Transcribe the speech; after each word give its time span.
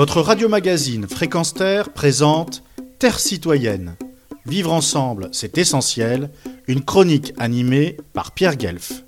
Votre 0.00 0.22
radio-magazine 0.22 1.06
Fréquence 1.06 1.52
Terre 1.52 1.92
présente 1.92 2.62
Terre 2.98 3.18
citoyenne. 3.20 3.96
Vivre 4.46 4.72
ensemble, 4.72 5.28
c'est 5.32 5.58
essentiel. 5.58 6.30
Une 6.68 6.82
chronique 6.82 7.34
animée 7.36 7.98
par 8.14 8.32
Pierre 8.32 8.56
Guelf. 8.56 9.04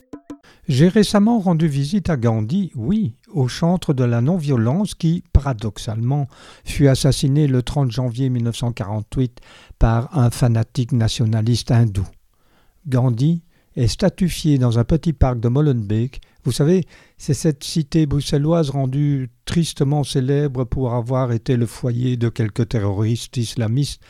J'ai 0.68 0.88
récemment 0.88 1.38
rendu 1.38 1.66
visite 1.66 2.10
à 2.10 2.18
Gandhi, 2.18 2.73
oui, 2.74 3.14
au 3.32 3.48
chantre 3.48 3.95
de 3.95 4.05
la 4.05 4.20
non-violence 4.20 4.95
qui, 4.95 5.24
paradoxalement, 5.32 6.28
fut 6.62 6.88
assassiné 6.88 7.46
le 7.46 7.62
30 7.62 7.90
janvier 7.90 8.29
1948 8.29 9.40
par 9.79 10.14
un 10.14 10.29
fanatique 10.29 10.93
nationaliste 10.93 11.70
hindou. 11.70 12.06
Gandhi 12.86 13.40
est 13.77 13.86
statufié 13.86 14.59
dans 14.59 14.79
un 14.79 14.84
petit 14.84 15.12
parc 15.12 15.41
de 15.41 15.48
Molenbeek. 15.48 16.20
Vous 16.45 16.52
savez, 16.52 16.84
c'est 17.18 17.34
cette 17.34 17.65
cité 17.65 18.06
bruxelloise 18.06 18.70
rendue 18.70 19.30
tristement 19.45 20.05
célèbre 20.05 20.65
pour 20.65 20.95
avoir 20.95 21.33
été 21.33 21.56
le 21.56 21.66
foyer 21.66 22.16
de 22.16 22.29
quelques 22.29 22.69
terroristes 22.69 23.37
islamistes 23.37 24.02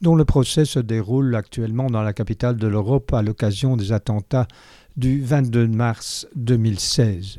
dont 0.00 0.14
le 0.14 0.24
procès 0.24 0.64
se 0.64 0.78
déroule 0.78 1.34
actuellement 1.34 1.88
dans 1.88 2.02
la 2.02 2.12
capitale 2.12 2.56
de 2.56 2.66
l'Europe 2.66 3.12
à 3.12 3.22
l'occasion 3.22 3.76
des 3.76 3.92
attentats 3.92 4.48
du 4.96 5.22
22 5.22 5.68
mars 5.68 6.26
2016. 6.36 7.38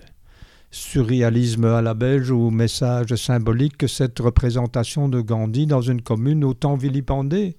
Surréalisme 0.70 1.66
à 1.66 1.82
la 1.82 1.94
belge 1.94 2.32
ou 2.32 2.50
message 2.50 3.16
symbolique 3.16 3.78
que 3.78 3.88
cette 3.88 4.20
représentation 4.20 5.10
de 5.10 5.20
Gandhi 5.20 5.66
dans 5.66 5.82
une 5.82 6.02
commune 6.02 6.44
autant 6.44 6.76
vilipendée? 6.76 7.56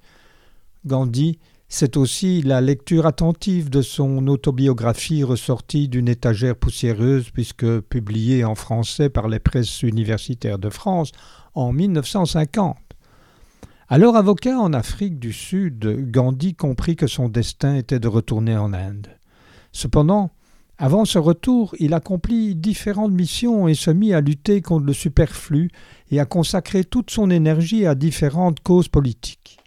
Gandhi, 0.86 1.38
c'est 1.74 1.96
aussi 1.96 2.42
la 2.42 2.60
lecture 2.60 3.06
attentive 3.06 3.70
de 3.70 3.80
son 3.80 4.26
autobiographie 4.26 5.24
ressortie 5.24 5.88
d'une 5.88 6.06
étagère 6.06 6.54
poussiéreuse 6.54 7.30
puisque 7.30 7.80
publiée 7.80 8.44
en 8.44 8.54
français 8.54 9.08
par 9.08 9.26
les 9.26 9.38
presses 9.38 9.82
universitaires 9.82 10.58
de 10.58 10.68
France 10.68 11.12
en 11.54 11.72
1950. 11.72 12.76
Alors 13.88 14.16
avocat 14.16 14.58
en 14.58 14.74
Afrique 14.74 15.18
du 15.18 15.32
Sud, 15.32 16.10
Gandhi 16.10 16.54
comprit 16.54 16.94
que 16.94 17.06
son 17.06 17.30
destin 17.30 17.74
était 17.76 18.00
de 18.00 18.08
retourner 18.08 18.58
en 18.58 18.74
Inde. 18.74 19.08
Cependant, 19.72 20.30
avant 20.76 21.06
ce 21.06 21.18
retour, 21.18 21.74
il 21.78 21.94
accomplit 21.94 22.54
différentes 22.54 23.12
missions 23.12 23.66
et 23.66 23.74
se 23.74 23.90
mit 23.90 24.12
à 24.12 24.20
lutter 24.20 24.60
contre 24.60 24.84
le 24.84 24.92
superflu 24.92 25.70
et 26.10 26.20
à 26.20 26.26
consacrer 26.26 26.84
toute 26.84 27.10
son 27.10 27.30
énergie 27.30 27.86
à 27.86 27.94
différentes 27.94 28.60
causes 28.60 28.88
politiques. 28.88 29.61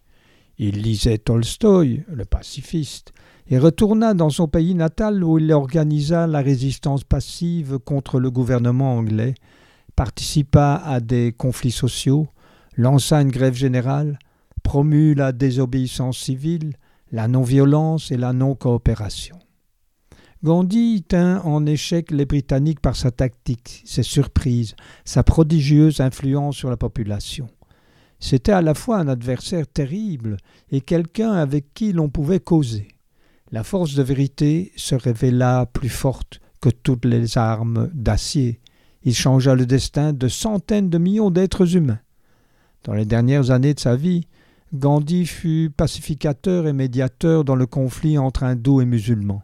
Il 0.58 0.81
lisait 0.81 1.17
Tolstoï, 1.17 2.03
le 2.08 2.25
pacifiste, 2.25 3.11
et 3.48 3.59
retourna 3.59 4.14
dans 4.14 4.30
son 4.30 4.48
pays 4.48 4.73
natal 4.73 5.23
où 5.23 5.38
il 5.38 5.52
organisa 5.52 6.28
la 6.28 6.42
résistance 6.42 7.03
passive 7.03 7.78
contre 7.80 8.20
le 8.20 8.31
gouvernement 8.31 8.97
anglais, 8.97 9.36
participa 9.95 10.81
à 10.84 11.00
des 11.00 11.34
conflits 11.38 11.72
sociaux, 11.72 12.28
lança 12.78 13.22
une 13.22 13.31
grève 13.31 13.53
générale, 13.53 14.17
promut 14.64 15.14
la 15.14 15.31
désobéissance 15.31 16.17
civile, 16.17 16.73
la 17.12 17.28
non-violence 17.28 18.12
et 18.12 18.17
la 18.17 18.34
non-coopération. 18.34 19.38
Gandhi 20.44 21.03
tint 21.03 21.42
en 21.44 21.66
échec 21.66 22.12
les 22.12 22.25
Britanniques 22.25 22.80
par 22.80 22.95
sa 22.95 23.12
tactique, 23.12 23.81
ses 23.86 24.03
surprises, 24.03 24.75
sa 25.03 25.23
prodigieuse 25.23 26.02
influence 26.02 26.56
sur 26.56 26.69
la 26.69 26.78
population. 26.78 27.47
C'était 28.20 28.52
à 28.52 28.62
la 28.62 28.74
fois 28.74 28.98
un 28.98 29.08
adversaire 29.08 29.68
terrible 29.68 30.38
et 30.72 30.82
quelqu'un 30.82 31.34
avec 31.34 31.74
qui 31.74 31.94
l'on 31.94 32.10
pouvait 32.10 32.40
causer. 32.40 32.88
La 33.52 33.64
force 33.64 33.94
de 33.96 34.04
vérité 34.04 34.72
se 34.76 34.96
révéla 34.96 35.68
plus 35.72 35.90
forte 35.90 36.40
que 36.62 36.70
toutes 36.70 37.06
les 37.06 37.38
armes 37.38 37.90
d'acier. 37.94 38.60
Il 39.04 39.14
changea 39.14 39.54
le 39.54 39.66
destin 39.66 40.14
de 40.14 40.28
centaines 40.28 40.90
de 40.90 40.98
millions 40.98 41.30
d'êtres 41.30 41.76
humains. 41.76 42.00
Dans 42.84 42.94
les 42.94 43.06
dernières 43.06 43.52
années 43.52 43.74
de 43.74 43.80
sa 43.80 43.96
vie, 43.96 44.28
Gandhi 44.74 45.25
fut 45.25 45.72
pacificateur 45.75 46.68
et 46.68 46.74
médiateur 46.74 47.46
dans 47.46 47.56
le 47.56 47.68
conflit 47.68 48.18
entre 48.18 48.44
hindous 48.44 48.81
et 48.81 48.86
musulmans. 48.86 49.44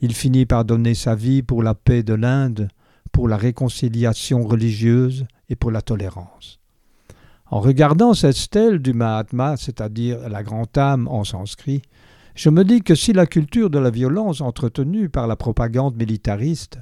Il 0.00 0.14
finit 0.14 0.46
par 0.46 0.64
donner 0.64 0.94
sa 0.94 1.14
vie 1.14 1.42
pour 1.42 1.62
la 1.62 1.74
paix 1.74 2.02
de 2.02 2.14
l'Inde, 2.14 2.68
pour 3.12 3.28
la 3.28 3.36
réconciliation 3.36 4.46
religieuse 4.46 5.26
et 5.48 5.56
pour 5.56 5.70
la 5.70 5.82
tolérance. 5.82 6.58
En 7.48 7.60
regardant 7.60 8.12
cette 8.12 8.36
stèle 8.36 8.80
du 8.80 8.92
Mahatma, 8.92 9.56
c'est-à-dire 9.56 10.28
la 10.28 10.42
grande 10.42 10.76
âme 10.76 11.06
en 11.06 11.22
sanskrit, 11.22 11.82
je 12.34 12.50
me 12.50 12.64
dis 12.64 12.82
que 12.82 12.96
si 12.96 13.12
la 13.12 13.26
culture 13.26 13.70
de 13.70 13.78
la 13.78 13.90
violence 13.90 14.40
entretenue 14.40 15.08
par 15.08 15.28
la 15.28 15.36
propagande 15.36 15.96
militariste, 15.96 16.78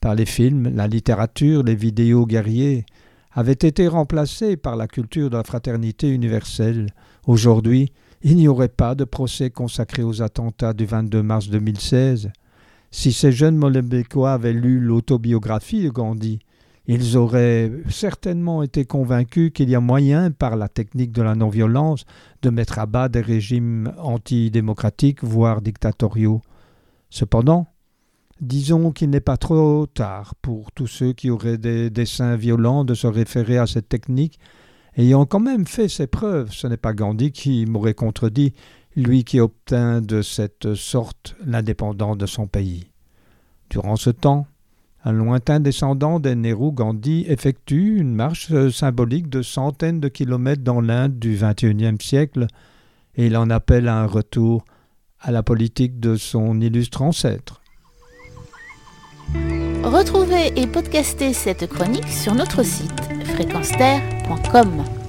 par 0.00 0.14
les 0.14 0.26
films, 0.26 0.74
la 0.74 0.86
littérature, 0.86 1.62
les 1.62 1.74
vidéos 1.74 2.26
guerriers, 2.26 2.84
avait 3.32 3.52
été 3.52 3.88
remplacée 3.88 4.58
par 4.58 4.76
la 4.76 4.86
culture 4.86 5.30
de 5.30 5.36
la 5.36 5.44
fraternité 5.44 6.10
universelle, 6.10 6.90
aujourd'hui, 7.26 7.92
il 8.20 8.36
n'y 8.36 8.48
aurait 8.48 8.68
pas 8.68 8.94
de 8.94 9.04
procès 9.04 9.48
consacré 9.48 10.02
aux 10.02 10.20
attentats 10.20 10.74
du 10.74 10.84
22 10.84 11.22
mars 11.22 11.48
2016, 11.48 12.30
si 12.90 13.12
ces 13.12 13.32
jeunes 13.32 13.56
Molenbeekois 13.56 14.34
avaient 14.34 14.52
lu 14.52 14.78
l'autobiographie 14.78 15.84
de 15.84 15.88
Gandhi, 15.88 16.40
ils 16.86 17.16
auraient 17.16 17.70
certainement 17.88 18.62
été 18.62 18.84
convaincus 18.84 19.52
qu'il 19.54 19.70
y 19.70 19.74
a 19.74 19.80
moyen, 19.80 20.30
par 20.30 20.56
la 20.56 20.68
technique 20.68 21.12
de 21.12 21.22
la 21.22 21.34
non-violence, 21.34 22.04
de 22.42 22.50
mettre 22.50 22.78
à 22.78 22.86
bas 22.86 23.08
des 23.08 23.20
régimes 23.20 23.92
antidémocratiques, 23.98 25.22
voire 25.22 25.62
dictatoriaux. 25.62 26.42
Cependant, 27.08 27.68
disons 28.40 28.90
qu'il 28.90 29.10
n'est 29.10 29.20
pas 29.20 29.36
trop 29.36 29.86
tard 29.86 30.34
pour 30.42 30.72
tous 30.72 30.88
ceux 30.88 31.12
qui 31.12 31.30
auraient 31.30 31.58
des 31.58 31.88
desseins 31.88 32.36
violents 32.36 32.84
de 32.84 32.94
se 32.94 33.06
référer 33.06 33.58
à 33.58 33.66
cette 33.66 33.88
technique, 33.88 34.40
ayant 34.96 35.24
quand 35.24 35.40
même 35.40 35.66
fait 35.66 35.88
ses 35.88 36.08
preuves. 36.08 36.52
Ce 36.52 36.66
n'est 36.66 36.76
pas 36.76 36.94
Gandhi 36.94 37.30
qui 37.30 37.64
m'aurait 37.66 37.94
contredit, 37.94 38.54
lui 38.96 39.22
qui 39.22 39.38
obtint 39.38 40.00
de 40.00 40.20
cette 40.20 40.74
sorte 40.74 41.36
l'indépendance 41.46 42.18
de 42.18 42.26
son 42.26 42.48
pays. 42.48 42.88
Durant 43.70 43.96
ce 43.96 44.10
temps, 44.10 44.46
un 45.04 45.12
lointain 45.12 45.60
descendant 45.60 46.20
des 46.20 46.34
Nehru 46.34 46.72
Gandhi 46.72 47.24
effectue 47.28 47.98
une 47.98 48.14
marche 48.14 48.52
symbolique 48.70 49.28
de 49.28 49.42
centaines 49.42 50.00
de 50.00 50.08
kilomètres 50.08 50.62
dans 50.62 50.80
l'Inde 50.80 51.18
du 51.18 51.38
XXIe 51.40 51.96
siècle, 52.00 52.46
et 53.16 53.26
il 53.26 53.36
en 53.36 53.50
appelle 53.50 53.88
à 53.88 53.96
un 53.96 54.06
retour 54.06 54.64
à 55.20 55.32
la 55.32 55.42
politique 55.42 56.00
de 56.00 56.16
son 56.16 56.60
illustre 56.60 57.02
ancêtre. 57.02 57.62
Retrouvez 59.82 60.52
et 60.56 60.66
podcastez 60.66 61.32
cette 61.32 61.66
chronique 61.66 62.08
sur 62.08 62.34
notre 62.34 62.62
site 62.62 63.00
fréquenceterre.com. 63.34 65.01